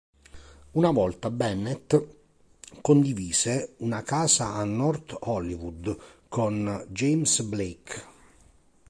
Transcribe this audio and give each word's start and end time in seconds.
Una 0.71 0.89
volta 0.89 1.29
Bennett 1.29 2.03
condivise 2.81 3.75
una 3.81 4.01
casa 4.01 4.55
a 4.55 4.63
North 4.63 5.15
Hollywood 5.19 5.95
con 6.27 6.87
James 6.89 7.41
Blake. 7.43 8.03